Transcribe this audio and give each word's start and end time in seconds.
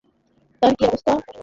তার 0.61 0.71
কী 0.77 0.83
অবস্থা? 0.87 1.11